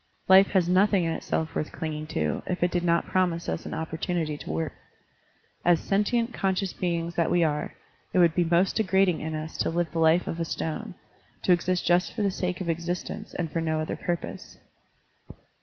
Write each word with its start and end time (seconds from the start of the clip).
Life 0.27 0.47
has 0.53 0.67
nothing 0.67 1.03
in 1.03 1.11
itself 1.11 1.53
worth 1.53 1.71
clinging 1.71 2.07
to, 2.07 2.41
if 2.47 2.63
it 2.63 2.71
did 2.71 2.83
not 2.83 3.05
promise 3.05 3.47
us 3.47 3.67
an 3.67 3.75
opportunity 3.75 4.35
to 4.35 4.49
work. 4.49 4.73
As 5.63 5.79
sentient, 5.79 6.33
conscious 6.33 6.73
beings 6.73 7.13
that 7.13 7.29
we 7.29 7.43
are, 7.43 7.75
it 8.11 8.17
would 8.17 8.33
be 8.33 8.43
most 8.43 8.77
degrading 8.77 9.21
in 9.21 9.35
us 9.35 9.55
to 9.57 9.69
live 9.69 9.91
the 9.91 9.99
life 9.99 10.25
of 10.25 10.39
a 10.39 10.43
stone, 10.45 10.95
to 11.43 11.51
exist 11.53 11.85
just 11.85 12.13
for 12.15 12.23
the 12.23 12.31
sake 12.31 12.61
of 12.61 12.67
existence 12.67 13.35
and 13.35 13.51
for 13.51 13.61
no 13.61 13.79
other 13.79 13.95
purpose. 13.95 14.57